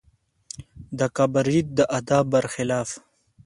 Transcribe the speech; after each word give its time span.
د 0.99 1.01
کبریت 1.17 1.67
د 1.77 1.79
ادعا 1.97 2.19
برخلاف. 2.31 2.89